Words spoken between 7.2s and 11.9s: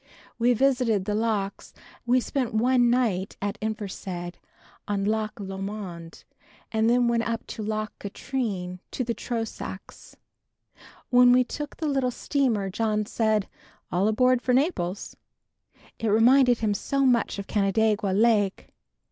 on up Loch Katrine to the Trossachs. When we took the